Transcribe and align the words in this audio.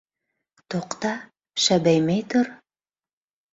Туҡта, 0.75 1.11
шәбәймәй 1.67 2.27
тор. 2.35 2.53